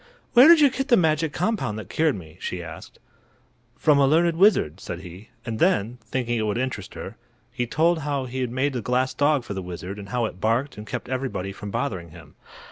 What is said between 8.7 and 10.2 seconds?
the glass dog for the wizard, and